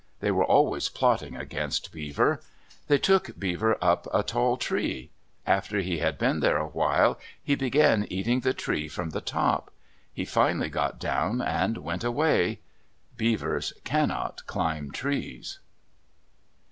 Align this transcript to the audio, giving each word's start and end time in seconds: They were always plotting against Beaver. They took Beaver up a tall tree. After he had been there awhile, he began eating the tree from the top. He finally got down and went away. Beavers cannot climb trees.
They 0.19 0.31
were 0.31 0.43
always 0.43 0.89
plotting 0.89 1.35
against 1.35 1.91
Beaver. 1.91 2.41
They 2.87 2.97
took 2.97 3.37
Beaver 3.37 3.77
up 3.83 4.07
a 4.11 4.23
tall 4.23 4.57
tree. 4.57 5.11
After 5.45 5.79
he 5.81 5.99
had 5.99 6.17
been 6.17 6.39
there 6.39 6.57
awhile, 6.57 7.19
he 7.43 7.53
began 7.53 8.07
eating 8.09 8.39
the 8.39 8.55
tree 8.55 8.87
from 8.87 9.11
the 9.11 9.21
top. 9.21 9.69
He 10.11 10.25
finally 10.25 10.69
got 10.69 10.97
down 10.99 11.39
and 11.39 11.77
went 11.77 12.03
away. 12.03 12.61
Beavers 13.15 13.73
cannot 13.83 14.43
climb 14.47 14.89
trees. 14.89 15.59